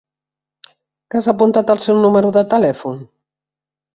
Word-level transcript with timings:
Que 1.09 1.19
has 1.19 1.27
apuntat 1.33 1.69
el 1.75 1.83
seu 1.85 2.01
número 2.05 2.33
de 2.39 2.45
telèfon? 2.57 2.99